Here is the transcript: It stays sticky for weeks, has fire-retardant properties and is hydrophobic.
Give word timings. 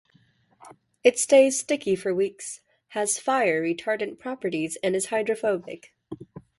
It 1.03 1.19
stays 1.19 1.59
sticky 1.59 1.95
for 1.95 2.11
weeks, 2.11 2.61
has 2.95 3.19
fire-retardant 3.19 4.17
properties 4.17 4.75
and 4.81 4.95
is 4.95 5.05
hydrophobic. 5.11 5.93